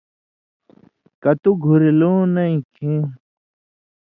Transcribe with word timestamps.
کہ 1.21 1.31
تُو 1.41 1.49
گھُرِلوۡ 1.63 2.21
نَیں 2.33 2.57
کھیں، 2.73 3.01